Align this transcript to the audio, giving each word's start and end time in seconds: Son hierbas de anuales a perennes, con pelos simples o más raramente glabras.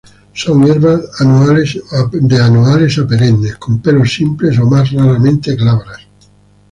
Son 0.33 0.65
hierbas 0.65 0.99
de 1.19 2.41
anuales 2.41 2.97
a 2.97 3.07
perennes, 3.07 3.55
con 3.57 3.77
pelos 3.83 4.11
simples 4.11 4.57
o 4.57 4.65
más 4.65 4.91
raramente 4.91 5.55
glabras. 5.55 6.01